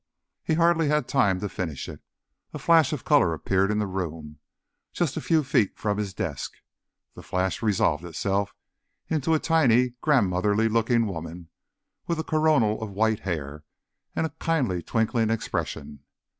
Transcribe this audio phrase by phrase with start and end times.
[0.43, 2.01] _He hardly had time to finish it.
[2.55, 4.39] A flash of color appeared in the room,
[4.93, 6.53] just a few feet from his desk.
[7.13, 8.55] The flash resolved itself
[9.09, 11.49] into a tiny, grandmotherly looking woman
[12.07, 13.63] with a corona of white hair
[14.15, 15.99] and a kindly, twinkling expression.